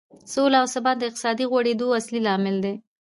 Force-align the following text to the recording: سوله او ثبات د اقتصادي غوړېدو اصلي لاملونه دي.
سوله 0.33 0.57
او 0.61 0.67
ثبات 0.73 0.97
د 0.99 1.03
اقتصادي 1.09 1.45
غوړېدو 1.51 1.95
اصلي 1.99 2.19
لاملونه 2.27 2.59
دي. 2.65 2.73